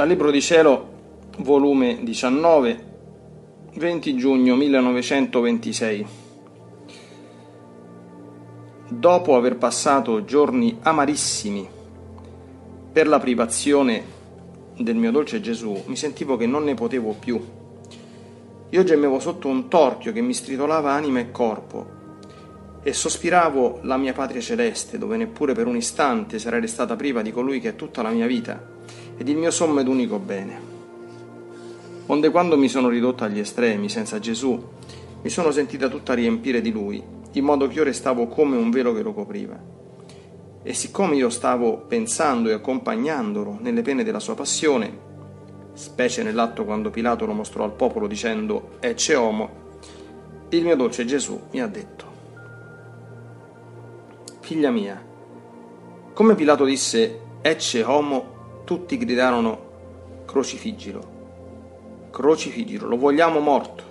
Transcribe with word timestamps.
Dal 0.00 0.08
Libro 0.08 0.30
di 0.30 0.40
Cielo, 0.40 0.88
volume 1.40 1.98
19, 2.00 2.84
20 3.74 4.16
giugno 4.16 4.56
1926. 4.56 6.06
Dopo 8.88 9.36
aver 9.36 9.58
passato 9.58 10.24
giorni 10.24 10.78
amarissimi 10.80 11.68
per 12.90 13.08
la 13.08 13.18
privazione 13.18 14.02
del 14.78 14.96
mio 14.96 15.10
dolce 15.10 15.42
Gesù, 15.42 15.82
mi 15.84 15.96
sentivo 15.96 16.38
che 16.38 16.46
non 16.46 16.64
ne 16.64 16.72
potevo 16.72 17.12
più. 17.12 17.38
Io 18.70 18.82
gemmevo 18.82 19.20
sotto 19.20 19.48
un 19.48 19.68
torchio 19.68 20.12
che 20.12 20.22
mi 20.22 20.32
stritolava 20.32 20.92
anima 20.92 21.20
e 21.20 21.30
corpo 21.30 21.98
e 22.82 22.94
sospiravo 22.94 23.80
la 23.82 23.98
mia 23.98 24.14
patria 24.14 24.40
celeste, 24.40 24.96
dove 24.96 25.18
neppure 25.18 25.52
per 25.52 25.66
un 25.66 25.76
istante 25.76 26.38
sarei 26.38 26.66
stata 26.68 26.96
priva 26.96 27.20
di 27.20 27.32
colui 27.32 27.60
che 27.60 27.68
è 27.68 27.76
tutta 27.76 28.00
la 28.00 28.08
mia 28.08 28.26
vita 28.26 28.78
ed 29.20 29.28
il 29.28 29.36
mio 29.36 29.50
sommo 29.50 29.80
ed 29.80 29.86
unico 29.86 30.18
bene. 30.18 30.58
Onde 32.06 32.30
quando 32.30 32.56
mi 32.56 32.68
sono 32.70 32.88
ridotta 32.88 33.26
agli 33.26 33.38
estremi, 33.38 33.90
senza 33.90 34.18
Gesù, 34.18 34.58
mi 35.20 35.28
sono 35.28 35.50
sentita 35.50 35.90
tutta 35.90 36.14
riempire 36.14 36.62
di 36.62 36.72
Lui, 36.72 37.04
in 37.32 37.44
modo 37.44 37.68
che 37.68 37.74
io 37.74 37.84
restavo 37.84 38.28
come 38.28 38.56
un 38.56 38.70
velo 38.70 38.94
che 38.94 39.02
lo 39.02 39.12
copriva. 39.12 39.62
E 40.62 40.72
siccome 40.72 41.16
io 41.16 41.28
stavo 41.28 41.84
pensando 41.86 42.48
e 42.48 42.54
accompagnandolo 42.54 43.58
nelle 43.60 43.82
pene 43.82 44.04
della 44.04 44.20
sua 44.20 44.34
passione, 44.34 44.90
specie 45.74 46.22
nell'atto 46.22 46.64
quando 46.64 46.88
Pilato 46.88 47.26
lo 47.26 47.34
mostrò 47.34 47.64
al 47.64 47.74
popolo 47.74 48.06
dicendo 48.06 48.78
Ecce 48.80 49.16
homo, 49.16 49.50
il 50.48 50.64
mio 50.64 50.76
dolce 50.76 51.04
Gesù 51.04 51.38
mi 51.50 51.60
ha 51.60 51.66
detto, 51.66 52.04
Figlia 54.40 54.70
mia, 54.70 54.98
come 56.14 56.34
Pilato 56.34 56.64
disse 56.64 57.20
Ecce 57.42 57.84
homo, 57.84 58.38
tutti 58.70 58.96
gridarono 58.96 60.22
crocifiggilo, 60.26 62.08
crocifiggilo, 62.12 62.86
lo 62.86 62.96
vogliamo 62.96 63.40
morto. 63.40 63.82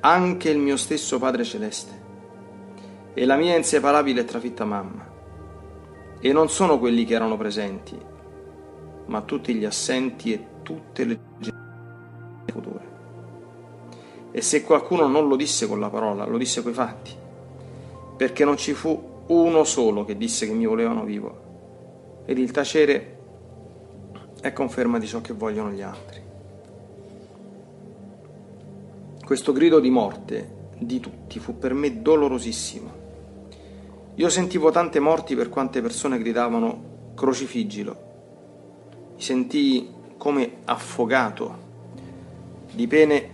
Anche 0.00 0.48
il 0.48 0.56
mio 0.56 0.78
stesso 0.78 1.18
Padre 1.18 1.44
Celeste 1.44 1.92
e 3.12 3.26
la 3.26 3.36
mia 3.36 3.54
inseparabile 3.54 4.22
e 4.22 4.24
trafitta 4.24 4.64
mamma. 4.64 5.06
E 6.18 6.32
non 6.32 6.48
sono 6.48 6.78
quelli 6.78 7.04
che 7.04 7.12
erano 7.12 7.36
presenti, 7.36 7.98
ma 9.04 9.20
tutti 9.20 9.52
gli 9.52 9.66
assenti 9.66 10.32
e 10.32 10.46
tutte 10.62 11.04
le 11.04 11.20
generazioni 11.36 12.44
future. 12.50 12.88
E 14.30 14.40
se 14.40 14.62
qualcuno 14.62 15.06
non 15.06 15.28
lo 15.28 15.36
disse 15.36 15.68
con 15.68 15.78
la 15.80 15.90
parola, 15.90 16.24
lo 16.24 16.38
disse 16.38 16.62
coi 16.62 16.72
fatti, 16.72 17.12
perché 18.16 18.46
non 18.46 18.56
ci 18.56 18.72
fu 18.72 19.22
uno 19.26 19.64
solo 19.64 20.06
che 20.06 20.16
disse 20.16 20.46
che 20.46 20.52
mi 20.54 20.64
volevano 20.64 21.04
vivo. 21.04 21.44
Ed 22.24 22.38
il 22.38 22.50
tacere 22.50 23.16
è 24.40 24.52
conferma 24.52 24.98
di 24.98 25.06
ciò 25.06 25.20
che 25.20 25.32
vogliono 25.32 25.70
gli 25.70 25.82
altri. 25.82 26.22
Questo 29.24 29.52
grido 29.52 29.80
di 29.80 29.90
morte 29.90 30.56
di 30.78 31.00
tutti 31.00 31.38
fu 31.38 31.58
per 31.58 31.74
me 31.74 32.00
dolorosissimo. 32.00 33.06
Io 34.14 34.28
sentivo 34.28 34.70
tante 34.70 35.00
morti 35.00 35.34
per 35.34 35.48
quante 35.48 35.82
persone 35.82 36.18
gridavano 36.18 37.12
crocifiggilo. 37.14 38.06
Mi 39.14 39.20
sentii 39.22 39.94
come 40.16 40.58
affogato 40.64 41.66
di 42.72 42.86
pene 42.86 43.30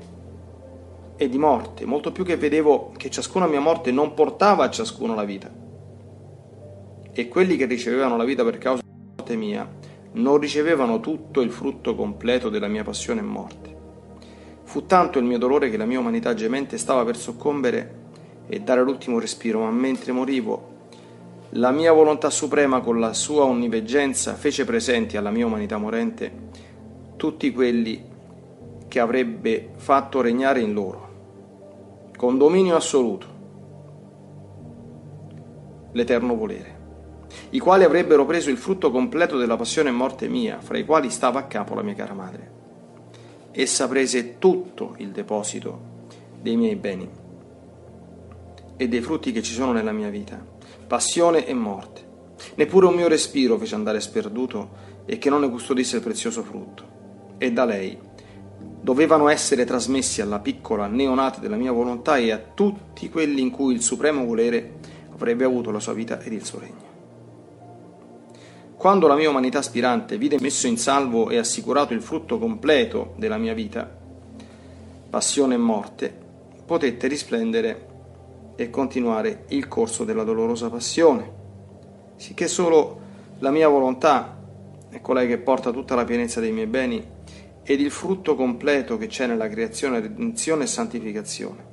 e 1.16 1.28
di 1.28 1.38
morte, 1.38 1.84
molto 1.84 2.12
più 2.12 2.25
che 2.25 2.36
vedevo 2.36 2.92
che 2.97 3.10
ciascuna 3.10 3.47
mia 3.47 3.60
morte 3.60 3.92
non 3.92 4.14
portava 4.14 4.64
a 4.64 4.70
ciascuno 4.70 5.14
la 5.14 5.25
vita. 5.25 5.50
E 7.12 7.28
quelli 7.28 7.56
che 7.56 7.66
ricevevano 7.66 8.16
la 8.16 8.25
vita 8.25 8.42
per 8.42 8.59
causa 8.59 8.82
della 8.82 9.15
morte 9.16 9.36
mia 9.36 9.69
non 10.14 10.38
ricevevano 10.38 11.00
tutto 11.00 11.41
il 11.41 11.50
frutto 11.50 11.94
completo 11.94 12.48
della 12.48 12.69
mia 12.69 12.84
passione 12.84 13.20
e 13.20 13.25
morte. 13.25 13.76
Fu 14.62 14.86
tanto 14.86 15.19
il 15.19 15.25
mio 15.25 15.38
dolore 15.38 15.70
che 15.70 15.76
la 15.76 15.86
mia 15.86 15.98
umanità 15.98 16.34
gemente 16.34 16.78
stava 16.78 17.04
per 17.04 17.16
soccombere 17.16 18.02
e 18.47 18.60
dare 18.60 18.82
l'ultimo 18.82 19.19
respiro, 19.19 19.60
ma 19.60 19.70
mentre 19.70 20.12
morivo, 20.12 20.72
la 21.50 21.70
mia 21.70 21.92
volontà 21.92 22.30
suprema 22.30 22.80
con 22.80 22.98
la 22.98 23.12
sua 23.12 23.44
onniveggenza 23.44 24.34
fece 24.34 24.64
presenti 24.64 25.16
alla 25.16 25.30
mia 25.30 25.47
umanità 25.47 25.78
morente 25.78 26.42
tutti 27.16 27.53
quelli 27.53 28.12
che 28.88 29.00
avrebbe 29.00 29.70
fatto 29.76 30.20
regnare 30.20 30.60
in 30.60 30.72
loro, 30.72 31.08
con 32.16 32.38
dominio 32.38 32.76
assoluto, 32.76 33.26
l'eterno 35.92 36.34
volere 36.34 36.84
i 37.50 37.59
quali 37.59 37.84
avrebbero 37.84 38.25
preso 38.25 38.50
il 38.50 38.56
frutto 38.56 38.91
completo 38.91 39.37
della 39.37 39.56
passione 39.56 39.91
e 39.91 39.93
morte 39.93 40.28
mia, 40.28 40.60
fra 40.60 40.78
i 40.78 40.84
quali 40.84 41.10
stava 41.10 41.41
a 41.41 41.44
capo 41.44 41.75
la 41.75 41.82
mia 41.82 41.94
cara 41.94 42.15
madre. 42.15 42.53
Essa 43.53 43.87
prese 43.87 44.38
tutto 44.38 44.94
il 44.99 45.10
deposito 45.10 45.93
dei 46.41 46.56
miei 46.56 46.77
beni 46.77 47.09
e 48.77 48.88
dei 48.88 49.00
frutti 49.00 49.31
che 49.33 49.43
ci 49.43 49.53
sono 49.53 49.72
nella 49.72 49.93
mia 49.93 50.10
vita, 50.10 50.44
passione 50.87 51.47
e 51.47 51.54
morte. 51.54 52.03
Neppure 52.56 52.87
un 52.87 52.94
mio 52.94 53.09
respiro 53.09 53.56
fece 53.59 53.75
andare 53.75 54.00
sperduto 54.00 55.03
e 55.06 55.19
che 55.19 55.31
non 55.31 55.41
ne 55.41 55.50
custodisse 55.50 55.97
il 55.97 56.03
prezioso 56.03 56.43
frutto. 56.43 56.83
E 57.38 57.53
da 57.53 57.65
lei 57.65 57.97
dovevano 58.81 59.28
essere 59.28 59.65
trasmessi 59.65 60.21
alla 60.21 60.41
piccola 60.41 60.87
neonata 60.87 61.41
della 61.41 61.56
mia 61.56 61.72
volontà 61.72 62.16
e 62.16 62.33
a 62.33 62.38
tutti 62.38 63.09
quelli 63.09 63.41
in 63.41 63.50
cui 63.50 63.72
il 63.72 63.83
supremo 63.83 64.25
volere 64.25 64.75
avrebbe 65.15 65.44
avuto 65.44 65.71
la 65.71 65.81
sua 65.81 65.94
vita 65.94 66.21
ed 66.21 66.33
il 66.33 66.44
suo 66.44 66.59
regno. 66.59 66.93
Quando 68.84 69.06
la 69.06 69.15
mia 69.15 69.31
umanità 69.31 69.61
aspirante 69.61 70.19
vide 70.19 70.39
messo 70.39 70.67
in 70.67 70.77
salvo 70.77 71.31
e 71.31 71.39
assicurato 71.39 71.95
il 71.95 72.03
frutto 72.03 72.39
completo 72.39 73.15
della 73.17 73.39
mia 73.39 73.55
vita, 73.55 73.91
passione 75.09 75.55
e 75.55 75.56
morte, 75.56 76.15
potette 76.67 77.06
risplendere 77.06 77.87
e 78.56 78.69
continuare 78.69 79.45
il 79.49 79.69
corso 79.69 80.05
della 80.05 80.22
dolorosa 80.22 80.69
passione, 80.69 81.33
sicché 82.17 82.47
solo 82.47 83.00
la 83.39 83.50
mia 83.50 83.69
volontà 83.69 84.39
è 84.91 85.01
colei 85.01 85.28
che 85.28 85.39
porta 85.39 85.71
tutta 85.71 85.95
la 85.95 86.05
pienezza 86.05 86.41
dei 86.41 86.53
miei 86.53 86.66
beni 86.66 87.03
ed 87.62 87.81
il 87.81 87.91
frutto 87.91 88.34
completo 88.34 88.99
che 88.99 89.06
c'è 89.06 89.27
nella 89.27 89.49
creazione, 89.49 90.01
redenzione 90.01 90.65
e 90.65 90.66
santificazione. 90.66 91.65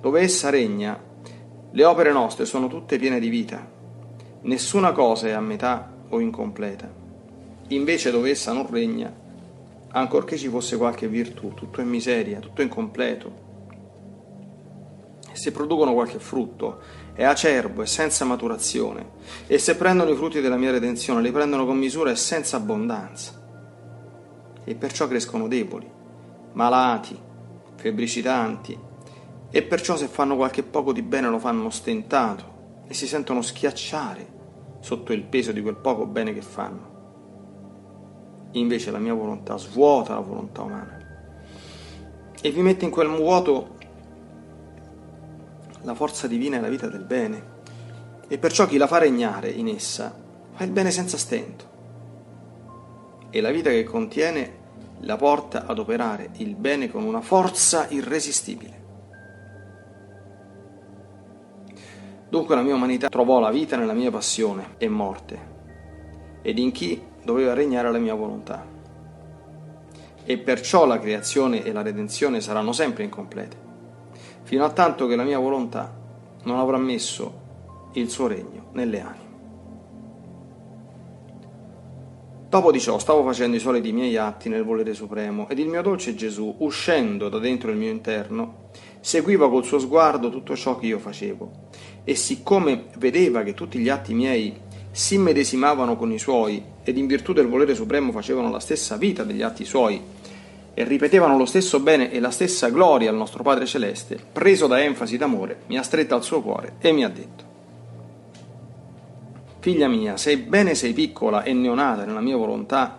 Dove 0.00 0.22
essa 0.22 0.48
regna, 0.48 0.98
le 1.70 1.84
opere 1.84 2.12
nostre 2.12 2.46
sono 2.46 2.66
tutte 2.66 2.96
piene 2.96 3.20
di 3.20 3.28
vita, 3.28 3.71
Nessuna 4.44 4.90
cosa 4.90 5.28
è 5.28 5.30
a 5.30 5.40
metà 5.40 5.88
o 6.08 6.18
incompleta. 6.18 6.90
Invece 7.68 8.10
dove 8.10 8.30
essa 8.30 8.52
non 8.52 8.68
regna, 8.68 9.14
ancorché 9.92 10.36
ci 10.36 10.48
fosse 10.48 10.76
qualche 10.76 11.06
virtù, 11.06 11.54
tutto 11.54 11.80
è 11.80 11.84
miseria, 11.84 12.40
tutto 12.40 12.60
è 12.60 12.64
incompleto. 12.64 13.50
Se 15.30 15.52
producono 15.52 15.94
qualche 15.94 16.18
frutto, 16.18 16.80
è 17.12 17.22
acerbo 17.22 17.82
e 17.82 17.86
senza 17.86 18.24
maturazione. 18.24 19.10
E 19.46 19.58
se 19.58 19.76
prendono 19.76 20.10
i 20.10 20.16
frutti 20.16 20.40
della 20.40 20.56
mia 20.56 20.72
redenzione, 20.72 21.22
li 21.22 21.30
prendono 21.30 21.64
con 21.64 21.78
misura 21.78 22.10
e 22.10 22.16
senza 22.16 22.56
abbondanza. 22.56 23.40
E 24.64 24.74
perciò 24.74 25.06
crescono 25.06 25.46
deboli, 25.46 25.88
malati, 26.54 27.16
febbricitanti. 27.76 28.76
E 29.50 29.62
perciò 29.62 29.96
se 29.96 30.08
fanno 30.08 30.34
qualche 30.34 30.64
poco 30.64 30.92
di 30.92 31.02
bene 31.02 31.28
lo 31.28 31.38
fanno 31.38 31.70
stentato 31.70 32.51
e 32.92 32.94
si 32.94 33.06
sentono 33.06 33.40
schiacciare 33.40 34.40
sotto 34.80 35.14
il 35.14 35.22
peso 35.22 35.50
di 35.50 35.62
quel 35.62 35.76
poco 35.76 36.04
bene 36.04 36.34
che 36.34 36.42
fanno. 36.42 36.90
Invece 38.52 38.90
la 38.90 38.98
mia 38.98 39.14
volontà 39.14 39.56
svuota 39.56 40.12
la 40.12 40.20
volontà 40.20 40.60
umana 40.60 40.98
e 42.38 42.50
vi 42.50 42.60
mette 42.60 42.84
in 42.84 42.90
quel 42.90 43.08
vuoto 43.08 43.76
la 45.84 45.94
forza 45.94 46.26
divina 46.26 46.58
e 46.58 46.60
la 46.60 46.68
vita 46.68 46.88
del 46.88 47.04
bene. 47.04 47.60
E 48.28 48.36
perciò 48.36 48.66
chi 48.66 48.76
la 48.76 48.86
fa 48.86 48.98
regnare 48.98 49.48
in 49.48 49.68
essa 49.68 50.14
fa 50.52 50.62
il 50.62 50.70
bene 50.70 50.90
senza 50.90 51.16
stento. 51.16 51.70
E 53.30 53.40
la 53.40 53.50
vita 53.50 53.70
che 53.70 53.84
contiene 53.84 54.60
la 55.00 55.16
porta 55.16 55.64
ad 55.64 55.78
operare 55.78 56.28
il 56.36 56.56
bene 56.56 56.90
con 56.90 57.04
una 57.04 57.22
forza 57.22 57.86
irresistibile. 57.88 58.81
Dunque 62.32 62.54
la 62.54 62.62
mia 62.62 62.74
umanità 62.74 63.10
trovò 63.10 63.40
la 63.40 63.50
vita 63.50 63.76
nella 63.76 63.92
mia 63.92 64.10
passione 64.10 64.76
e 64.78 64.88
morte, 64.88 65.38
ed 66.40 66.56
in 66.56 66.72
chi 66.72 66.98
doveva 67.22 67.52
regnare 67.52 67.92
la 67.92 67.98
mia 67.98 68.14
volontà. 68.14 68.66
E 70.24 70.38
perciò 70.38 70.86
la 70.86 70.98
creazione 70.98 71.62
e 71.62 71.72
la 71.72 71.82
redenzione 71.82 72.40
saranno 72.40 72.72
sempre 72.72 73.04
incomplete, 73.04 73.56
fino 74.44 74.64
a 74.64 74.70
tanto 74.70 75.06
che 75.06 75.14
la 75.14 75.24
mia 75.24 75.38
volontà 75.38 75.94
non 76.44 76.58
avrà 76.58 76.78
messo 76.78 77.90
il 77.92 78.08
suo 78.08 78.28
regno 78.28 78.68
nelle 78.72 79.00
anime. 79.02 79.30
Dopo 82.48 82.72
di 82.72 82.80
ciò 82.80 82.98
stavo 82.98 83.24
facendo 83.24 83.56
i 83.56 83.60
soliti 83.60 83.92
miei 83.92 84.16
atti 84.16 84.48
nel 84.48 84.64
volere 84.64 84.94
supremo 84.94 85.50
ed 85.50 85.58
il 85.58 85.68
mio 85.68 85.82
dolce 85.82 86.14
Gesù, 86.14 86.54
uscendo 86.60 87.28
da 87.28 87.38
dentro 87.38 87.70
il 87.70 87.76
mio 87.76 87.90
interno, 87.90 88.70
seguiva 89.00 89.50
col 89.50 89.64
suo 89.64 89.78
sguardo 89.78 90.30
tutto 90.30 90.56
ciò 90.56 90.78
che 90.78 90.86
io 90.86 90.98
facevo 90.98 91.90
e 92.04 92.14
siccome 92.14 92.84
vedeva 92.98 93.42
che 93.42 93.54
tutti 93.54 93.78
gli 93.78 93.88
atti 93.88 94.14
miei 94.14 94.54
si 94.90 95.18
medesimavano 95.18 95.96
con 95.96 96.12
i 96.12 96.18
suoi 96.18 96.62
ed 96.84 96.98
in 96.98 97.06
virtù 97.06 97.32
del 97.32 97.46
volere 97.46 97.74
supremo 97.74 98.12
facevano 98.12 98.50
la 98.50 98.60
stessa 98.60 98.96
vita 98.96 99.24
degli 99.24 99.42
atti 99.42 99.64
suoi 99.64 100.00
e 100.74 100.84
ripetevano 100.84 101.36
lo 101.36 101.44
stesso 101.44 101.80
bene 101.80 102.10
e 102.10 102.20
la 102.20 102.30
stessa 102.30 102.68
gloria 102.68 103.10
al 103.10 103.16
nostro 103.16 103.42
Padre 103.42 103.66
Celeste, 103.66 104.18
preso 104.32 104.66
da 104.66 104.82
enfasi 104.82 105.16
d'amore, 105.16 105.62
mi 105.66 105.78
ha 105.78 105.82
stretta 105.82 106.14
al 106.14 106.22
suo 106.22 106.42
cuore 106.42 106.74
e 106.80 106.92
mi 106.92 107.04
ha 107.04 107.08
detto 107.08 107.50
Figlia 109.62 109.86
mia, 109.86 110.16
sebbene 110.16 110.74
sei 110.74 110.92
piccola 110.92 111.44
e 111.44 111.52
neonata 111.52 112.04
nella 112.04 112.20
mia 112.20 112.36
volontà 112.36 112.98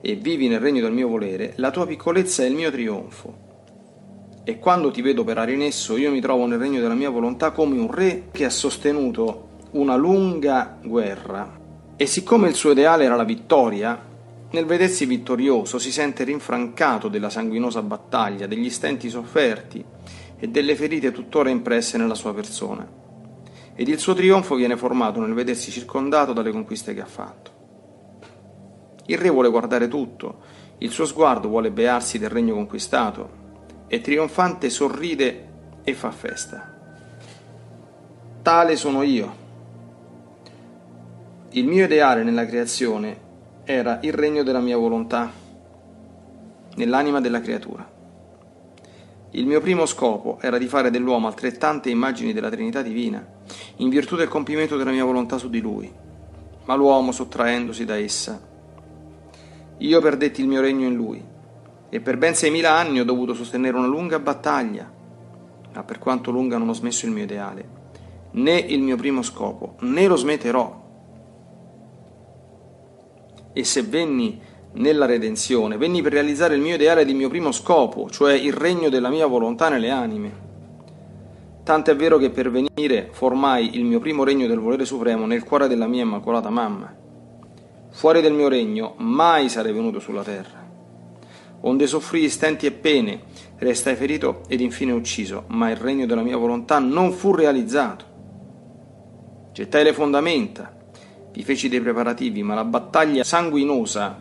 e 0.00 0.16
vivi 0.16 0.48
nel 0.48 0.58
regno 0.58 0.80
del 0.82 0.92
mio 0.92 1.06
volere, 1.06 1.52
la 1.56 1.70
tua 1.70 1.86
piccolezza 1.86 2.42
è 2.42 2.46
il 2.46 2.54
mio 2.54 2.70
trionfo. 2.70 3.48
E 4.50 4.58
quando 4.58 4.90
ti 4.90 5.00
vedo 5.00 5.20
operare 5.20 5.52
in 5.52 5.62
esso, 5.62 5.96
io 5.96 6.10
mi 6.10 6.20
trovo 6.20 6.44
nel 6.44 6.58
regno 6.58 6.80
della 6.80 6.94
mia 6.94 7.08
volontà 7.08 7.52
come 7.52 7.78
un 7.78 7.88
re 7.88 8.30
che 8.32 8.44
ha 8.44 8.50
sostenuto 8.50 9.50
una 9.70 9.94
lunga 9.94 10.76
guerra. 10.82 11.56
E 11.94 12.04
siccome 12.06 12.48
il 12.48 12.56
suo 12.56 12.72
ideale 12.72 13.04
era 13.04 13.14
la 13.14 13.22
vittoria, 13.22 13.96
nel 14.50 14.64
vedersi 14.64 15.06
vittorioso 15.06 15.78
si 15.78 15.92
sente 15.92 16.24
rinfrancato 16.24 17.06
della 17.06 17.30
sanguinosa 17.30 17.80
battaglia, 17.82 18.48
degli 18.48 18.70
stenti 18.70 19.08
sofferti 19.08 19.84
e 20.36 20.48
delle 20.48 20.74
ferite 20.74 21.12
tuttora 21.12 21.48
impresse 21.48 21.96
nella 21.96 22.16
sua 22.16 22.34
persona. 22.34 22.84
Ed 23.76 23.86
il 23.86 24.00
suo 24.00 24.14
trionfo 24.14 24.56
viene 24.56 24.76
formato 24.76 25.20
nel 25.20 25.32
vedersi 25.32 25.70
circondato 25.70 26.32
dalle 26.32 26.50
conquiste 26.50 26.92
che 26.92 27.02
ha 27.02 27.06
fatto. 27.06 27.50
Il 29.06 29.16
re 29.16 29.28
vuole 29.28 29.48
guardare 29.48 29.86
tutto, 29.86 30.38
il 30.78 30.90
suo 30.90 31.06
sguardo 31.06 31.46
vuole 31.46 31.70
bearsi 31.70 32.18
del 32.18 32.30
regno 32.30 32.54
conquistato, 32.54 33.39
e 33.92 34.00
trionfante 34.00 34.70
sorride 34.70 35.48
e 35.82 35.94
fa 35.94 36.12
festa. 36.12 36.72
Tale 38.40 38.76
sono 38.76 39.02
io. 39.02 39.34
Il 41.50 41.66
mio 41.66 41.86
ideale 41.86 42.22
nella 42.22 42.46
creazione 42.46 43.18
era 43.64 43.98
il 44.02 44.12
regno 44.12 44.44
della 44.44 44.60
mia 44.60 44.76
volontà 44.76 45.32
nell'anima 46.76 47.20
della 47.20 47.40
creatura. 47.40 47.84
Il 49.30 49.46
mio 49.46 49.60
primo 49.60 49.86
scopo 49.86 50.38
era 50.40 50.56
di 50.56 50.68
fare 50.68 50.92
dell'uomo 50.92 51.26
altrettante 51.26 51.90
immagini 51.90 52.32
della 52.32 52.48
Trinità 52.48 52.82
divina, 52.82 53.26
in 53.78 53.88
virtù 53.88 54.14
del 54.14 54.28
compimento 54.28 54.76
della 54.76 54.92
mia 54.92 55.04
volontà 55.04 55.36
su 55.36 55.50
di 55.50 55.60
lui, 55.60 55.92
ma 56.66 56.74
l'uomo 56.76 57.10
sottraendosi 57.10 57.84
da 57.84 57.96
essa. 57.96 58.40
Io 59.78 60.00
perdetti 60.00 60.42
il 60.42 60.46
mio 60.46 60.60
regno 60.60 60.86
in 60.86 60.94
lui, 60.94 61.29
e 61.90 62.00
per 62.00 62.16
ben 62.16 62.34
seimila 62.34 62.72
anni 62.72 63.00
ho 63.00 63.04
dovuto 63.04 63.34
sostenere 63.34 63.76
una 63.76 63.86
lunga 63.86 64.18
battaglia, 64.18 64.90
ma 65.74 65.82
per 65.82 65.98
quanto 65.98 66.30
lunga 66.30 66.56
non 66.56 66.68
ho 66.68 66.72
smesso 66.72 67.04
il 67.04 67.12
mio 67.12 67.24
ideale, 67.24 67.68
né 68.32 68.56
il 68.56 68.80
mio 68.80 68.96
primo 68.96 69.22
scopo, 69.22 69.74
né 69.80 70.06
lo 70.06 70.16
smetterò 70.16 70.80
e 73.52 73.64
se 73.64 73.82
venni 73.82 74.40
nella 74.72 75.06
redenzione, 75.06 75.76
venni 75.76 76.02
per 76.02 76.12
realizzare 76.12 76.54
il 76.54 76.60
mio 76.60 76.74
ideale 76.74 77.02
ed 77.02 77.08
il 77.08 77.16
mio 77.16 77.28
primo 77.28 77.50
scopo, 77.50 78.08
cioè 78.08 78.34
il 78.34 78.52
regno 78.52 78.88
della 78.88 79.08
mia 79.08 79.26
volontà 79.26 79.68
nelle 79.68 79.90
anime. 79.90 80.48
Tanto 81.64 81.90
è 81.90 81.96
vero 81.96 82.18
che 82.18 82.30
per 82.30 82.50
venire 82.50 83.08
formai 83.10 83.76
il 83.76 83.84
mio 83.84 83.98
primo 83.98 84.24
regno 84.24 84.46
del 84.46 84.58
volere 84.58 84.84
supremo 84.84 85.26
nel 85.26 85.44
cuore 85.44 85.68
della 85.68 85.86
mia 85.86 86.02
immacolata 86.02 86.50
mamma. 86.50 86.96
Fuori 87.90 88.20
del 88.20 88.32
mio 88.32 88.48
regno 88.48 88.94
mai 88.98 89.48
sarei 89.48 89.72
venuto 89.72 89.98
sulla 89.98 90.22
terra. 90.22 90.59
Onde 91.62 91.86
soffrii 91.86 92.28
stenti 92.28 92.66
e 92.66 92.72
pene, 92.72 93.20
restai 93.58 93.94
ferito 93.94 94.42
ed 94.48 94.60
infine 94.60 94.92
ucciso, 94.92 95.44
ma 95.48 95.70
il 95.70 95.76
regno 95.76 96.06
della 96.06 96.22
mia 96.22 96.36
volontà 96.36 96.78
non 96.78 97.12
fu 97.12 97.34
realizzato. 97.34 98.04
Gettai 99.52 99.84
le 99.84 99.92
fondamenta, 99.92 100.74
vi 101.32 101.42
feci 101.44 101.68
dei 101.68 101.80
preparativi, 101.80 102.42
ma 102.42 102.54
la 102.54 102.64
battaglia 102.64 103.24
sanguinosa 103.24 104.18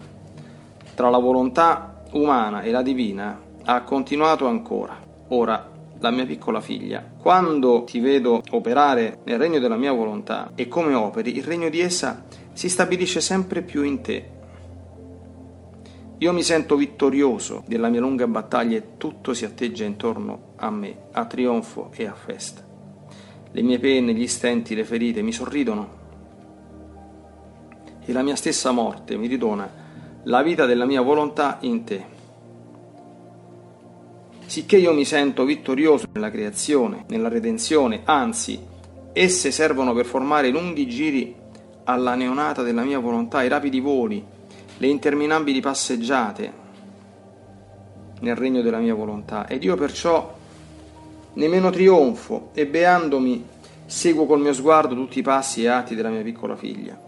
tra 0.93 1.09
la 1.09 1.17
volontà 1.17 2.03
umana 2.11 2.61
e 2.61 2.71
la 2.71 2.81
divina 2.81 3.39
ha 3.63 3.83
continuato 3.83 4.47
ancora. 4.47 4.97
Ora, 5.29 5.69
la 5.99 6.11
mia 6.11 6.25
piccola 6.25 6.61
figlia, 6.61 7.03
quando 7.17 7.83
ti 7.83 7.99
vedo 7.99 8.41
operare 8.51 9.19
nel 9.25 9.37
regno 9.37 9.59
della 9.59 9.75
mia 9.75 9.91
volontà 9.91 10.51
e 10.55 10.67
come 10.67 10.93
operi, 10.93 11.35
il 11.35 11.43
regno 11.43 11.69
di 11.69 11.79
essa 11.79 12.25
si 12.53 12.69
stabilisce 12.69 13.21
sempre 13.21 13.61
più 13.61 13.83
in 13.83 14.01
te. 14.01 14.38
Io 16.21 16.33
mi 16.33 16.43
sento 16.43 16.75
vittorioso 16.75 17.63
della 17.65 17.87
mia 17.87 18.01
lunga 18.01 18.27
battaglia 18.27 18.75
e 18.75 18.97
tutto 18.97 19.33
si 19.33 19.45
atteggia 19.45 19.85
intorno 19.85 20.53
a 20.57 20.69
me, 20.69 21.03
a 21.11 21.23
trionfo 21.25 21.91
e 21.95 22.07
a 22.07 22.13
festa. 22.13 22.61
Le 23.51 23.61
mie 23.61 23.79
penne, 23.79 24.13
gli 24.13 24.27
stenti, 24.27 24.75
le 24.75 24.83
ferite 24.83 25.21
mi 25.21 25.31
sorridono 25.31 25.97
e 28.05 28.11
la 28.11 28.21
mia 28.21 28.35
stessa 28.35 28.71
morte 28.71 29.15
mi 29.15 29.27
ridona 29.27 29.87
la 30.23 30.41
vita 30.41 30.65
della 30.65 30.85
mia 30.85 31.01
volontà 31.01 31.57
in 31.61 31.85
te. 31.85 32.03
Sicché 34.45 34.75
io 34.75 34.91
mi 34.93 35.05
sento 35.05 35.45
vittorioso 35.45 36.07
nella 36.11 36.31
creazione, 36.31 37.05
nella 37.07 37.29
redenzione, 37.29 38.01
anzi, 38.03 38.59
esse 39.13 39.51
servono 39.51 39.93
per 39.93 40.05
formare 40.05 40.49
lunghi 40.49 40.85
giri 40.85 41.33
alla 41.85 42.15
neonata 42.15 42.61
della 42.61 42.83
mia 42.83 42.99
volontà, 42.99 43.41
i 43.41 43.47
rapidi 43.47 43.79
voli, 43.79 44.37
le 44.79 44.87
interminabili 44.87 45.59
passeggiate 45.59 46.53
nel 48.21 48.35
regno 48.35 48.61
della 48.61 48.79
mia 48.79 48.95
volontà. 48.95 49.47
Ed 49.47 49.63
io 49.63 49.75
perciò 49.75 50.35
nemmeno 51.33 51.69
trionfo 51.69 52.49
e 52.53 52.65
beandomi 52.65 53.45
seguo 53.85 54.25
col 54.25 54.39
mio 54.39 54.53
sguardo 54.53 54.95
tutti 54.95 55.19
i 55.19 55.23
passi 55.23 55.63
e 55.63 55.67
atti 55.67 55.95
della 55.95 56.09
mia 56.09 56.21
piccola 56.21 56.55
figlia. 56.55 56.99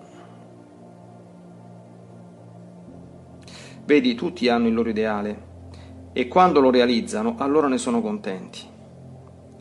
Vedi, 3.86 4.16
tutti 4.16 4.48
hanno 4.48 4.68
il 4.68 4.74
loro 4.74 4.90
ideale 4.90 5.50
e 6.14 6.28
quando 6.28 6.60
lo 6.60 6.70
realizzano 6.70 7.36
allora 7.38 7.68
ne 7.68 7.78
sono 7.78 8.02
contenti. 8.02 8.60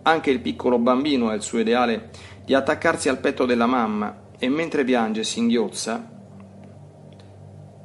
Anche 0.02 0.30
il 0.30 0.40
piccolo 0.40 0.78
bambino 0.78 1.28
ha 1.28 1.34
il 1.34 1.42
suo 1.42 1.60
ideale 1.60 2.10
di 2.44 2.54
attaccarsi 2.54 3.08
al 3.08 3.18
petto 3.18 3.44
della 3.46 3.66
mamma 3.66 4.28
e 4.38 4.48
mentre 4.48 4.82
piange 4.82 5.20
e 5.20 5.24
singhiozza, 5.24 6.19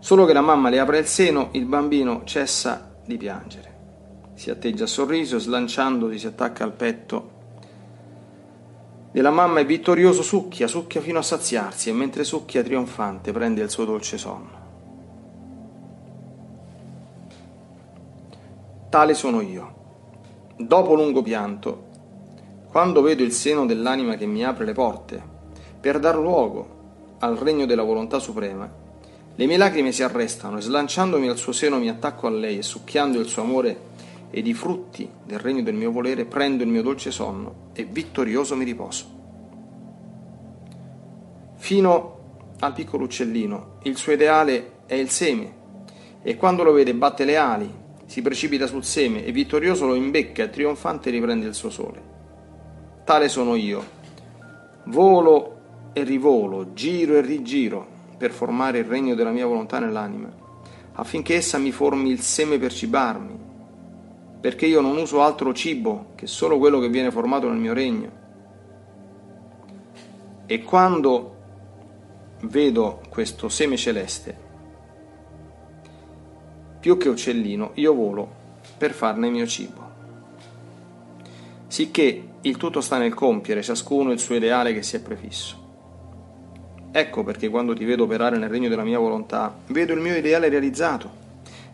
solo 0.05 0.25
che 0.25 0.33
la 0.33 0.41
mamma 0.41 0.69
le 0.69 0.77
apre 0.77 0.99
il 0.99 1.07
seno, 1.07 1.49
il 1.53 1.65
bambino 1.65 2.21
cessa 2.25 2.95
di 3.03 3.17
piangere. 3.17 3.73
Si 4.35 4.51
atteggia 4.51 4.83
a 4.83 4.87
sorriso 4.87 5.37
e 5.37 5.39
slanciandosi 5.39 6.19
si 6.19 6.27
attacca 6.27 6.63
al 6.63 6.73
petto 6.73 7.31
della 9.09 9.31
mamma 9.31 9.61
è 9.61 9.65
vittorioso 9.65 10.21
succhia, 10.21 10.67
succhia 10.67 11.01
fino 11.01 11.17
a 11.17 11.23
saziarsi 11.23 11.89
e 11.89 11.93
mentre 11.93 12.23
succhia 12.23 12.61
trionfante 12.61 13.31
prende 13.31 13.63
il 13.63 13.71
suo 13.71 13.85
dolce 13.85 14.19
sonno. 14.19 14.63
tale 18.89 19.15
sono 19.15 19.41
io. 19.41 19.73
Dopo 20.55 20.93
lungo 20.93 21.23
pianto, 21.23 21.85
quando 22.69 23.01
vedo 23.01 23.23
il 23.23 23.31
seno 23.31 23.65
dell'anima 23.65 24.17
che 24.17 24.27
mi 24.27 24.45
apre 24.45 24.65
le 24.65 24.73
porte, 24.73 25.21
per 25.81 25.97
dar 25.97 26.15
luogo 26.15 27.15
al 27.19 27.37
regno 27.37 27.65
della 27.65 27.81
volontà 27.81 28.19
suprema, 28.19 28.83
le 29.37 29.47
mie 29.47 29.57
lacrime 29.57 29.91
si 29.91 30.01
arrestano 30.01 30.57
e 30.57 30.61
slanciandomi 30.61 31.27
al 31.27 31.37
suo 31.37 31.51
seno 31.51 31.77
mi 31.77 31.89
attacco 31.89 32.27
a 32.27 32.29
lei 32.29 32.59
e 32.59 32.61
succhiando 32.61 33.19
il 33.19 33.27
suo 33.27 33.41
amore 33.41 33.93
ed 34.29 34.47
i 34.47 34.53
frutti 34.53 35.09
del 35.25 35.39
regno 35.39 35.61
del 35.61 35.73
mio 35.73 35.91
volere 35.91 36.23
prendo 36.23 36.63
il 36.63 36.69
mio 36.69 36.81
dolce 36.81 37.11
sonno 37.11 37.71
e 37.73 37.83
vittorioso 37.83 38.55
mi 38.55 38.63
riposo. 38.63 39.05
Fino 41.55 42.13
al 42.59 42.71
piccolo 42.71 43.03
uccellino, 43.03 43.79
il 43.83 43.97
suo 43.97 44.13
ideale 44.13 44.83
è 44.85 44.95
il 44.95 45.09
seme 45.09 45.63
e 46.21 46.37
quando 46.37 46.63
lo 46.63 46.71
vede 46.71 46.93
batte 46.93 47.25
le 47.25 47.35
ali 47.35 47.69
si 48.05 48.21
precipita 48.21 48.67
sul 48.67 48.85
seme 48.85 49.25
e 49.25 49.33
vittorioso 49.33 49.85
lo 49.85 49.95
imbecca 49.95 50.43
e 50.43 50.49
trionfante 50.49 51.09
riprende 51.09 51.47
il 51.47 51.55
suo 51.55 51.69
sole. 51.69 52.13
Tale 53.03 53.27
sono 53.27 53.55
io. 53.55 53.83
Volo 54.85 55.89
e 55.91 56.03
rivolo, 56.03 56.73
giro 56.73 57.15
e 57.15 57.21
rigiro 57.21 57.94
per 58.17 58.31
formare 58.31 58.79
il 58.79 58.85
regno 58.85 59.15
della 59.15 59.31
mia 59.31 59.45
volontà 59.45 59.79
nell'anima, 59.79 60.31
affinché 60.93 61.35
essa 61.35 61.57
mi 61.57 61.71
formi 61.71 62.09
il 62.09 62.21
seme 62.21 62.57
per 62.57 62.73
cibarmi, 62.73 63.37
perché 64.39 64.65
io 64.65 64.81
non 64.81 64.97
uso 64.97 65.21
altro 65.21 65.53
cibo 65.53 66.11
che 66.15 66.27
solo 66.27 66.57
quello 66.57 66.79
che 66.79 66.89
viene 66.89 67.11
formato 67.11 67.49
nel 67.49 67.57
mio 67.57 67.73
regno. 67.73 68.23
E 70.45 70.61
quando 70.61 71.35
vedo 72.41 73.01
questo 73.09 73.49
seme 73.49 73.77
celeste, 73.77 74.43
più 76.79 76.97
che 76.97 77.09
uccellino, 77.09 77.71
io 77.75 77.93
volo 77.95 78.43
per 78.77 78.93
farne 78.93 79.29
mio 79.29 79.47
cibo. 79.47 79.83
Sicché 81.65 82.27
il 82.41 82.57
tutto 82.57 82.79
sta 82.79 82.99
nel 82.99 83.15
compiere 83.15 83.63
ciascuno 83.63 84.11
il 84.11 84.19
suo 84.19 84.35
ideale 84.35 84.71
che 84.71 84.83
si 84.83 84.95
è 84.95 85.01
prefisso. 85.01 85.64
Ecco 86.97 87.25
perché 87.25 87.49
quando 87.49 87.73
ti 87.73 87.83
vedo 87.83 88.03
operare 88.03 88.37
nel 88.37 88.47
regno 88.47 88.69
della 88.69 88.85
mia 88.85 88.97
volontà, 88.99 89.53
vedo 89.67 89.91
il 89.91 89.99
mio 89.99 90.15
ideale 90.15 90.47
realizzato 90.47 91.11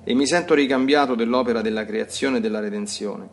e 0.03 0.15
mi 0.15 0.25
sento 0.25 0.55
ricambiato 0.55 1.13
dell'opera 1.13 1.61
della 1.61 1.85
creazione 1.85 2.37
e 2.37 2.39
della 2.39 2.59
redenzione 2.59 3.29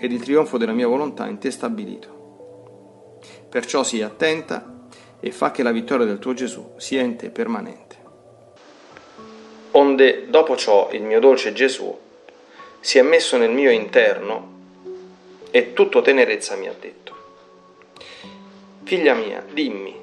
ed 0.00 0.10
il 0.10 0.20
trionfo 0.20 0.58
della 0.58 0.72
mia 0.72 0.88
volontà 0.88 1.28
in 1.28 1.38
te 1.38 1.52
stabilito. 1.52 3.20
Perciò 3.48 3.84
sii 3.84 4.02
attenta 4.02 4.88
e 5.20 5.30
fa 5.30 5.52
che 5.52 5.62
la 5.62 5.70
vittoria 5.70 6.06
del 6.06 6.18
tuo 6.18 6.34
Gesù 6.34 6.72
sia 6.76 7.02
in 7.02 7.14
te 7.14 7.30
permanente. 7.30 7.96
onde 9.70 10.26
dopo 10.28 10.56
ciò 10.56 10.88
il 10.90 11.02
mio 11.02 11.20
dolce 11.20 11.52
Gesù 11.52 11.96
si 12.80 12.98
è 12.98 13.02
messo 13.02 13.36
nel 13.36 13.52
mio 13.52 13.70
interno 13.70 14.50
e 15.52 15.72
tutto 15.72 16.02
tenerezza 16.02 16.56
mi 16.56 16.66
ha 16.66 16.74
detto. 16.76 17.14
Figlia 18.82 19.14
mia, 19.14 19.44
dimmi, 19.52 20.01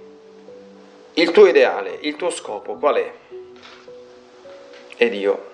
il 1.20 1.32
tuo 1.32 1.48
ideale, 1.48 1.98
il 2.02 2.16
tuo 2.16 2.30
scopo 2.30 2.76
qual 2.76 2.96
è? 2.96 3.12
Ed 4.96 5.14
io, 5.14 5.48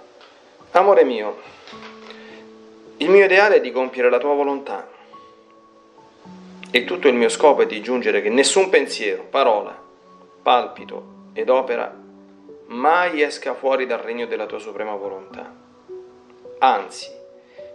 amore 0.71 1.03
mio, 1.03 1.41
il 2.97 3.09
mio 3.09 3.25
ideale 3.25 3.55
è 3.55 3.61
di 3.61 3.71
compiere 3.71 4.11
la 4.11 4.19
tua 4.19 4.35
volontà 4.35 4.87
e 6.69 6.83
tutto 6.83 7.07
il 7.07 7.15
mio 7.15 7.29
scopo 7.29 7.63
è 7.63 7.65
di 7.65 7.81
giungere 7.81 8.21
che 8.21 8.29
nessun 8.29 8.69
pensiero, 8.69 9.25
parola, 9.27 9.75
palpito 10.43 11.31
ed 11.33 11.49
opera 11.49 11.99
mai 12.67 13.23
esca 13.23 13.55
fuori 13.55 13.87
dal 13.87 13.99
regno 13.99 14.27
della 14.27 14.45
tua 14.45 14.59
suprema 14.59 14.93
volontà. 14.93 15.51
Anzi, 16.59 17.09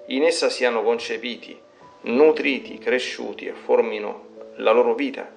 in 0.07 0.23
essa 0.23 0.49
siano 0.49 0.85
concepiti, 0.85 1.59
nutriti, 2.03 2.79
cresciuti 2.79 3.47
e 3.47 3.53
formino 3.53 4.29
la 4.59 4.71
loro 4.71 4.95
vita 4.95 5.29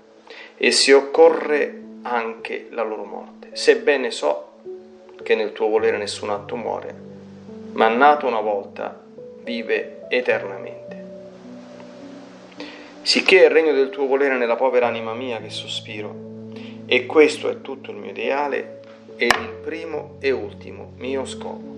e 0.56 0.72
se 0.72 0.94
occorre 0.94 1.93
anche 2.04 2.68
la 2.72 2.84
loro 2.84 3.04
morte. 3.04 3.50
Sebbene 3.54 4.12
so 4.12 4.52
che 5.24 5.36
nel 5.36 5.52
tuo 5.52 5.68
volere 5.68 5.98
nessun 5.98 6.30
atto 6.30 6.56
muore, 6.56 6.96
ma 7.74 7.88
nato 7.88 8.28
una 8.28 8.42
volta 8.42 9.02
vive 9.42 10.06
eternamente. 10.10 10.82
Sicché 13.02 13.42
è 13.42 13.46
il 13.46 13.52
regno 13.52 13.74
del 13.74 13.90
tuo 13.90 14.06
volere 14.06 14.38
nella 14.38 14.56
povera 14.56 14.88
anima 14.88 15.14
mia 15.14 15.40
che 15.40 15.50
sospiro, 15.50 16.16
e 16.86 17.06
questo 17.06 17.50
è 17.50 17.62
tutto 17.62 17.92
il 17.92 17.98
mio 17.98 18.12
ideale 18.12 18.82
ed 19.16 19.32
il 19.40 19.50
primo 19.64 20.16
e 20.20 20.32
ultimo 20.32 20.92
mio 20.98 21.26
scopo. 21.26 21.72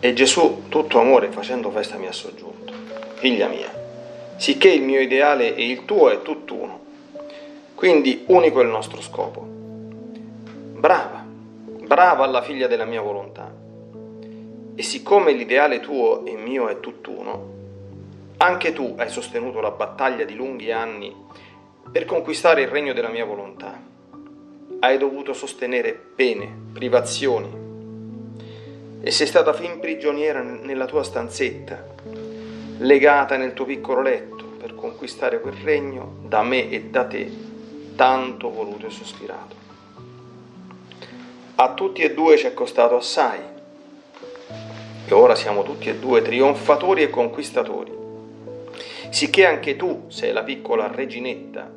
E 0.00 0.12
Gesù, 0.12 0.64
tutto 0.68 1.00
amore, 1.00 1.30
facendo 1.30 1.70
festa, 1.70 1.96
mi 1.96 2.06
ha 2.06 2.12
soggiunto. 2.12 2.72
Figlia 3.14 3.48
mia, 3.48 3.72
sicché 4.36 4.68
il 4.68 4.82
mio 4.82 5.00
ideale 5.00 5.54
e 5.54 5.66
il 5.66 5.84
tuo 5.84 6.10
è 6.10 6.20
tutt'uno, 6.22 6.80
quindi 7.76 8.24
unico 8.28 8.60
è 8.60 8.64
il 8.64 8.70
nostro 8.70 9.02
scopo. 9.02 9.42
Brava, 9.42 11.22
brava 11.26 12.24
alla 12.24 12.40
figlia 12.40 12.66
della 12.66 12.86
mia 12.86 13.02
volontà. 13.02 13.52
E 14.74 14.82
siccome 14.82 15.32
l'ideale 15.32 15.80
tuo 15.80 16.24
e 16.24 16.36
mio 16.36 16.68
è 16.68 16.80
tutt'uno, 16.80 17.52
anche 18.38 18.72
tu 18.72 18.94
hai 18.96 19.10
sostenuto 19.10 19.60
la 19.60 19.72
battaglia 19.72 20.24
di 20.24 20.34
lunghi 20.34 20.72
anni 20.72 21.14
per 21.92 22.06
conquistare 22.06 22.62
il 22.62 22.68
regno 22.68 22.94
della 22.94 23.10
mia 23.10 23.26
volontà 23.26 23.78
hai 24.80 24.98
dovuto 24.98 25.34
sostenere 25.34 25.92
pene, 25.92 26.50
privazioni 26.72 27.64
e 29.02 29.10
sei 29.10 29.26
stata 29.26 29.52
fin 29.52 29.80
prigioniera 29.80 30.42
nella 30.42 30.86
tua 30.86 31.02
stanzetta, 31.02 31.94
legata 32.78 33.36
nel 33.36 33.52
tuo 33.52 33.66
piccolo 33.66 34.00
letto 34.00 34.44
per 34.58 34.74
conquistare 34.74 35.40
quel 35.40 35.54
regno 35.62 36.16
da 36.22 36.42
me 36.42 36.70
e 36.70 36.84
da 36.84 37.04
te 37.04 37.45
tanto 37.96 38.50
voluto 38.50 38.86
e 38.86 38.90
sospirato. 38.90 39.56
A 41.56 41.72
tutti 41.72 42.02
e 42.02 42.12
due 42.12 42.36
ci 42.36 42.46
è 42.46 42.54
costato 42.54 42.96
assai 42.96 43.40
e 45.08 45.14
ora 45.14 45.34
siamo 45.34 45.62
tutti 45.62 45.88
e 45.88 45.96
due 45.96 46.20
trionfatori 46.20 47.02
e 47.02 47.10
conquistatori, 47.10 47.92
sicché 49.08 49.46
anche 49.46 49.76
tu 49.76 50.04
sei 50.08 50.32
la 50.32 50.42
piccola 50.42 50.86
reginetta 50.86 51.68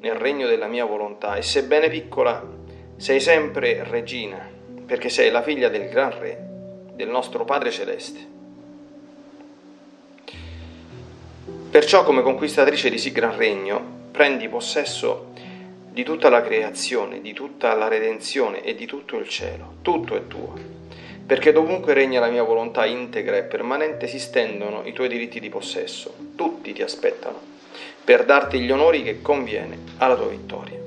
nel 0.00 0.14
regno 0.14 0.46
della 0.46 0.66
mia 0.66 0.84
volontà 0.84 1.36
e 1.36 1.42
sebbene 1.42 1.88
piccola 1.88 2.42
sei 2.96 3.20
sempre 3.20 3.84
regina, 3.84 4.48
perché 4.86 5.08
sei 5.08 5.30
la 5.30 5.42
figlia 5.42 5.68
del 5.68 5.88
gran 5.88 6.18
re, 6.18 6.46
del 6.94 7.08
nostro 7.08 7.44
Padre 7.44 7.70
Celeste. 7.70 8.26
Perciò 11.70 12.02
come 12.04 12.22
conquistatrice 12.22 12.88
di 12.88 12.96
sì 12.96 13.12
gran 13.12 13.36
regno, 13.36 13.96
prendi 14.10 14.48
possesso 14.48 15.32
di 15.98 16.04
tutta 16.04 16.28
la 16.28 16.42
creazione, 16.42 17.20
di 17.20 17.32
tutta 17.32 17.74
la 17.74 17.88
redenzione 17.88 18.62
e 18.62 18.76
di 18.76 18.86
tutto 18.86 19.16
il 19.16 19.28
cielo, 19.28 19.78
tutto 19.82 20.14
è 20.14 20.28
tuo, 20.28 20.54
perché 21.26 21.50
dovunque 21.50 21.92
regna 21.92 22.20
la 22.20 22.28
mia 22.28 22.44
volontà 22.44 22.86
integra 22.86 23.36
e 23.36 23.42
permanente 23.42 24.06
si 24.06 24.20
stendono 24.20 24.82
i 24.84 24.92
tuoi 24.92 25.08
diritti 25.08 25.40
di 25.40 25.48
possesso, 25.48 26.14
tutti 26.36 26.72
ti 26.72 26.82
aspettano 26.82 27.40
per 28.04 28.24
darti 28.24 28.60
gli 28.60 28.70
onori 28.70 29.02
che 29.02 29.20
conviene 29.20 29.76
alla 29.96 30.14
tua 30.14 30.28
vittoria. 30.28 30.78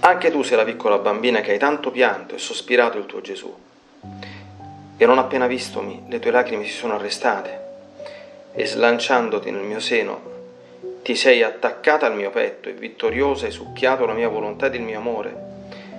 Anche 0.00 0.30
tu 0.32 0.42
sei 0.42 0.56
la 0.56 0.64
piccola 0.64 0.98
bambina 0.98 1.42
che 1.42 1.52
hai 1.52 1.58
tanto 1.58 1.92
pianto 1.92 2.34
e 2.34 2.38
sospirato 2.38 2.98
il 2.98 3.06
tuo 3.06 3.20
Gesù. 3.20 3.54
E 4.96 5.06
non 5.06 5.18
appena 5.18 5.46
vistomi, 5.46 6.02
le 6.08 6.18
tue 6.18 6.32
lacrime 6.32 6.64
si 6.64 6.72
sono 6.72 6.94
arrestate 6.94 7.60
e 8.52 8.66
slanciandoti 8.66 9.52
nel 9.52 9.62
mio 9.62 9.78
seno, 9.78 10.38
ti 11.02 11.14
sei 11.14 11.42
attaccata 11.42 12.06
al 12.06 12.14
mio 12.14 12.30
petto 12.30 12.68
e 12.68 12.72
vittoriosa 12.72 13.46
hai 13.46 13.52
succhiato 13.52 14.04
la 14.04 14.12
mia 14.12 14.28
volontà 14.28 14.66
ed 14.66 14.74
il 14.74 14.82
mio 14.82 14.98
amore 14.98 15.48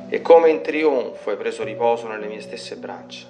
e 0.10 0.22
come 0.22 0.50
in 0.50 0.62
trionfo 0.62 1.30
hai 1.30 1.38
preso 1.38 1.64
riposo 1.64 2.08
nelle 2.08 2.28
mie 2.28 2.42
stesse 2.42 2.76
braccia. 2.76 3.28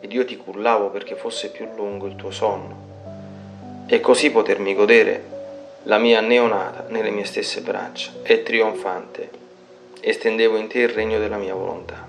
Ed 0.00 0.12
io 0.12 0.24
ti 0.24 0.36
cullavo 0.36 0.90
perché 0.90 1.16
fosse 1.16 1.50
più 1.50 1.66
lungo 1.74 2.06
il 2.06 2.14
tuo 2.14 2.30
sonno 2.30 3.86
e 3.88 4.00
così 4.00 4.30
potermi 4.30 4.74
godere 4.74 5.36
la 5.84 5.98
mia 5.98 6.20
neonata 6.20 6.86
nelle 6.88 7.10
mie 7.10 7.24
stesse 7.24 7.62
braccia 7.62 8.12
e 8.22 8.42
trionfante 8.42 9.30
estendevo 10.00 10.56
in 10.56 10.68
te 10.68 10.80
il 10.80 10.90
regno 10.90 11.18
della 11.18 11.38
mia 11.38 11.54
volontà. 11.54 12.06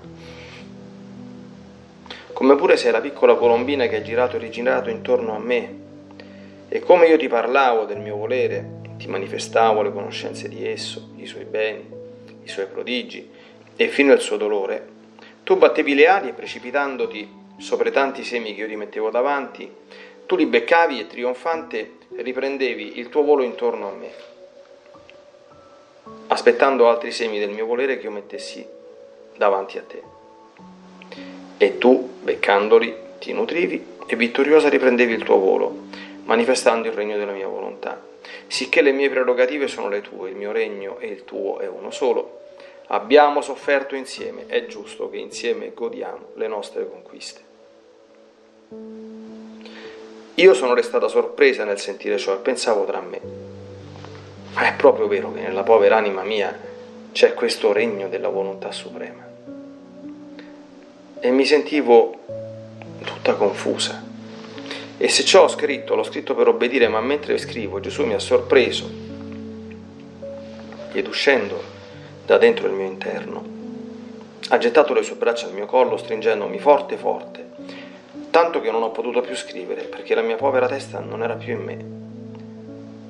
Come 2.32 2.54
pure 2.54 2.76
sei 2.76 2.92
la 2.92 3.00
piccola 3.00 3.34
colombina 3.34 3.86
che 3.86 3.96
ha 3.96 4.02
girato 4.02 4.36
e 4.36 4.38
rigirato 4.38 4.88
intorno 4.90 5.34
a 5.34 5.38
me 5.38 5.74
e 6.72 6.78
come 6.78 7.08
io 7.08 7.18
ti 7.18 7.26
parlavo 7.26 7.84
del 7.84 7.98
mio 7.98 8.14
volere, 8.14 8.78
ti 8.96 9.08
manifestavo 9.08 9.82
le 9.82 9.92
conoscenze 9.92 10.48
di 10.48 10.64
esso, 10.64 11.10
i 11.16 11.26
suoi 11.26 11.44
beni, 11.44 11.84
i 12.44 12.48
suoi 12.48 12.66
prodigi 12.66 13.28
e 13.74 13.88
fino 13.88 14.12
al 14.12 14.20
suo 14.20 14.36
dolore, 14.36 14.86
tu 15.42 15.56
battevi 15.56 15.94
le 15.94 16.06
ali 16.06 16.28
e 16.28 16.32
precipitandoti 16.32 17.38
sopra 17.56 17.90
tanti 17.90 18.22
semi 18.22 18.54
che 18.54 18.60
io 18.60 18.68
ti 18.68 18.76
mettevo 18.76 19.10
davanti, 19.10 19.68
tu 20.26 20.36
li 20.36 20.46
beccavi 20.46 21.00
e 21.00 21.06
trionfante 21.08 21.94
riprendevi 22.14 23.00
il 23.00 23.08
tuo 23.08 23.24
volo 23.24 23.42
intorno 23.42 23.88
a 23.88 23.92
me, 23.92 24.10
aspettando 26.28 26.88
altri 26.88 27.10
semi 27.10 27.40
del 27.40 27.50
mio 27.50 27.66
volere 27.66 27.98
che 27.98 28.04
io 28.04 28.12
mettessi 28.12 28.64
davanti 29.36 29.76
a 29.76 29.82
te. 29.82 30.02
E 31.58 31.78
tu, 31.78 32.10
beccandoli, 32.22 32.94
ti 33.18 33.32
nutrivi 33.32 33.84
e 34.06 34.14
vittoriosa 34.14 34.68
riprendevi 34.68 35.12
il 35.12 35.24
tuo 35.24 35.38
volo, 35.38 35.88
manifestando 36.30 36.86
il 36.86 36.94
regno 36.94 37.16
della 37.16 37.32
mia 37.32 37.48
volontà. 37.48 38.00
Sicché 38.46 38.82
le 38.82 38.92
mie 38.92 39.10
prerogative 39.10 39.66
sono 39.66 39.88
le 39.88 40.00
tue, 40.00 40.30
il 40.30 40.36
mio 40.36 40.52
regno 40.52 40.98
e 41.00 41.08
il 41.08 41.24
tuo 41.24 41.58
è 41.58 41.66
uno 41.66 41.90
solo. 41.90 42.38
Abbiamo 42.86 43.40
sofferto 43.40 43.96
insieme, 43.96 44.46
è 44.46 44.66
giusto 44.66 45.10
che 45.10 45.16
insieme 45.16 45.72
godiamo 45.74 46.28
le 46.34 46.46
nostre 46.46 46.88
conquiste. 46.88 47.40
Io 50.34 50.54
sono 50.54 50.74
restata 50.74 51.08
sorpresa 51.08 51.64
nel 51.64 51.80
sentire 51.80 52.16
ciò 52.16 52.34
e 52.34 52.38
pensavo 52.38 52.84
tra 52.84 53.00
me, 53.00 53.20
ma 54.54 54.68
è 54.68 54.74
proprio 54.74 55.08
vero 55.08 55.32
che 55.32 55.40
nella 55.40 55.64
povera 55.64 55.96
anima 55.96 56.22
mia 56.22 56.56
c'è 57.10 57.34
questo 57.34 57.72
regno 57.72 58.08
della 58.08 58.28
volontà 58.28 58.70
suprema. 58.70 59.26
E 61.18 61.30
mi 61.30 61.44
sentivo 61.44 62.18
tutta 63.04 63.34
confusa. 63.34 64.09
E 65.02 65.08
se 65.08 65.24
ciò 65.24 65.44
ho 65.44 65.48
scritto, 65.48 65.94
l'ho 65.94 66.02
scritto 66.02 66.34
per 66.34 66.48
obbedire, 66.48 66.86
ma 66.88 67.00
mentre 67.00 67.38
scrivo 67.38 67.80
Gesù 67.80 68.04
mi 68.04 68.12
ha 68.12 68.18
sorpreso 68.18 69.08
ed 70.92 71.06
uscendo 71.06 71.62
da 72.26 72.36
dentro 72.36 72.66
il 72.66 72.74
mio 72.74 72.86
interno, 72.86 73.44
ha 74.48 74.58
gettato 74.58 74.92
le 74.92 75.02
sue 75.02 75.16
braccia 75.16 75.46
al 75.46 75.54
mio 75.54 75.66
collo 75.66 75.96
stringendomi 75.96 76.58
forte 76.58 76.96
forte 76.96 77.50
tanto 78.30 78.60
che 78.60 78.70
non 78.70 78.82
ho 78.82 78.90
potuto 78.90 79.20
più 79.20 79.34
scrivere 79.34 79.82
perché 79.82 80.14
la 80.14 80.22
mia 80.22 80.36
povera 80.36 80.68
testa 80.68 81.00
non 81.00 81.22
era 81.22 81.34
più 81.34 81.54
in 81.54 81.62
me. 81.62 81.84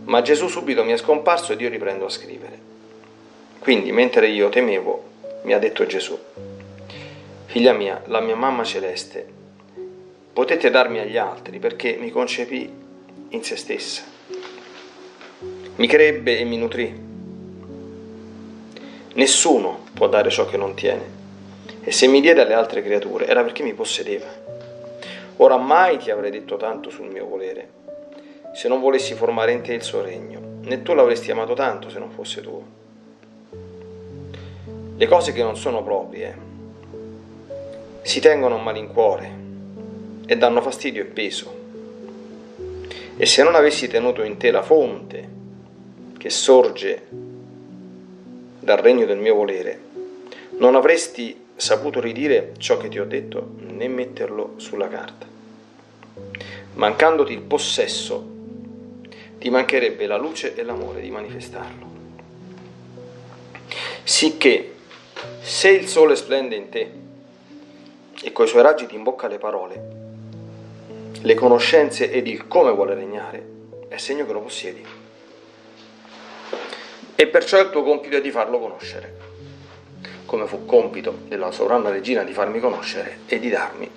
Ma 0.04 0.22
Gesù 0.22 0.48
subito 0.48 0.82
mi 0.82 0.92
è 0.92 0.96
scomparso 0.96 1.52
ed 1.52 1.60
io 1.60 1.68
riprendo 1.68 2.06
a 2.06 2.10
scrivere. 2.10 2.58
Quindi, 3.58 3.92
mentre 3.92 4.28
io 4.28 4.48
temevo, 4.48 5.04
mi 5.42 5.52
ha 5.52 5.58
detto 5.58 5.86
Gesù, 5.86 6.18
figlia 7.44 7.72
mia, 7.72 8.02
la 8.06 8.20
mia 8.20 8.34
mamma 8.34 8.64
celeste, 8.64 9.38
potete 10.32 10.70
darmi 10.70 10.98
agli 10.98 11.16
altri 11.16 11.58
perché 11.58 11.96
mi 11.98 12.10
concepì 12.10 12.72
in 13.28 13.42
se 13.42 13.56
stessa. 13.56 14.02
Mi 15.76 15.86
crebbe 15.86 16.38
e 16.38 16.44
mi 16.44 16.56
nutrì. 16.56 17.08
Nessuno 19.14 19.84
può 19.92 20.08
dare 20.08 20.30
ciò 20.30 20.46
che 20.46 20.56
non 20.56 20.74
tiene. 20.74 21.18
E 21.82 21.92
se 21.92 22.06
mi 22.06 22.20
diede 22.20 22.42
alle 22.42 22.54
altre 22.54 22.82
creature 22.82 23.26
era 23.26 23.42
perché 23.42 23.62
mi 23.62 23.74
possedeva. 23.74 24.26
Ora 25.36 25.56
mai 25.56 25.96
ti 25.98 26.10
avrei 26.10 26.30
detto 26.30 26.56
tanto 26.56 26.90
sul 26.90 27.08
mio 27.08 27.26
volere, 27.26 27.70
se 28.54 28.68
non 28.68 28.80
volessi 28.80 29.14
formare 29.14 29.52
in 29.52 29.62
te 29.62 29.72
il 29.72 29.82
suo 29.82 30.02
regno, 30.02 30.58
né 30.62 30.82
tu 30.82 30.92
l'avresti 30.92 31.30
amato 31.30 31.54
tanto 31.54 31.88
se 31.88 31.98
non 31.98 32.10
fosse 32.10 32.42
tuo. 32.42 32.78
le 35.00 35.06
cose 35.06 35.32
che 35.32 35.42
non 35.42 35.56
sono 35.56 35.82
proprie 35.82 36.36
si 38.02 38.20
tengono 38.20 38.56
a 38.56 38.62
malincuore 38.62 39.39
e 40.30 40.36
danno 40.36 40.60
fastidio 40.60 41.02
e 41.02 41.06
peso. 41.06 41.52
E 43.16 43.26
se 43.26 43.42
non 43.42 43.56
avessi 43.56 43.88
tenuto 43.88 44.22
in 44.22 44.36
te 44.36 44.52
la 44.52 44.62
fonte 44.62 45.28
che 46.16 46.30
sorge 46.30 47.08
dal 48.60 48.76
regno 48.78 49.06
del 49.06 49.18
mio 49.18 49.34
volere, 49.34 49.80
non 50.58 50.76
avresti 50.76 51.46
saputo 51.56 51.98
ridire 51.98 52.52
ciò 52.58 52.76
che 52.76 52.86
ti 52.86 53.00
ho 53.00 53.06
detto, 53.06 53.54
né 53.56 53.88
metterlo 53.88 54.52
sulla 54.58 54.86
carta. 54.86 55.26
Mancandoti 56.74 57.32
il 57.32 57.42
possesso, 57.42 58.28
ti 59.36 59.50
mancherebbe 59.50 60.06
la 60.06 60.16
luce 60.16 60.54
e 60.54 60.62
l'amore 60.62 61.00
di 61.00 61.10
manifestarlo. 61.10 61.86
Sicché, 64.04 64.74
se 65.40 65.70
il 65.70 65.88
sole 65.88 66.14
splende 66.14 66.54
in 66.54 66.68
te 66.68 66.92
e 68.22 68.30
coi 68.30 68.46
suoi 68.46 68.62
raggi 68.62 68.86
ti 68.86 68.94
imbocca 68.94 69.26
le 69.26 69.38
parole, 69.38 69.99
le 71.20 71.34
conoscenze 71.34 72.10
ed 72.10 72.26
il 72.26 72.46
come 72.46 72.72
vuole 72.72 72.94
regnare, 72.94 73.46
è 73.88 73.96
segno 73.96 74.26
che 74.26 74.32
lo 74.32 74.40
possiedi. 74.40 74.84
E 77.14 77.26
perciò 77.26 77.60
il 77.60 77.70
tuo 77.70 77.82
compito 77.82 78.16
è 78.16 78.20
di 78.20 78.30
farlo 78.30 78.58
conoscere 78.58 79.28
come 80.30 80.46
fu 80.46 80.64
compito 80.64 81.22
della 81.26 81.50
sovrana 81.50 81.90
regina 81.90 82.22
di 82.22 82.32
farmi 82.32 82.60
conoscere 82.60 83.22
e 83.26 83.40
di 83.40 83.48
darmi 83.48 83.90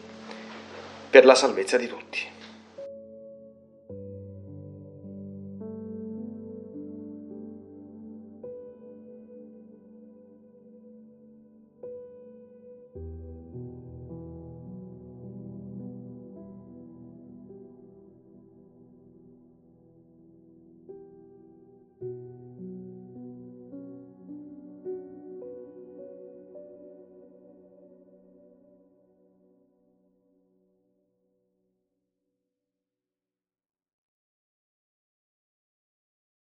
per 1.08 1.26
la 1.26 1.36
salvezza 1.36 1.78
di 1.78 1.88
tutti. 1.88 2.20